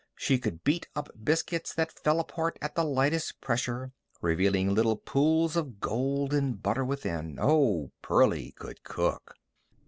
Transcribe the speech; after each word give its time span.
She 0.15 0.39
could 0.39 0.63
beat 0.63 0.87
up 0.95 1.09
biscuits 1.23 1.75
that 1.75 1.91
fell 1.91 2.19
apart 2.19 2.57
at 2.59 2.73
the 2.73 2.83
lightest 2.83 3.39
pressure, 3.39 3.91
revealing 4.19 4.73
little 4.73 4.95
pools 4.95 5.55
of 5.55 5.79
golden 5.79 6.53
butter 6.53 6.83
within. 6.83 7.37
Oh, 7.39 7.91
Pearlie 8.01 8.53
could 8.57 8.83
cook! 8.83 9.35